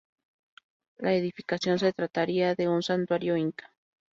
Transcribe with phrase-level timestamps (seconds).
[0.97, 3.71] La edificación se trataría de un santuario inca.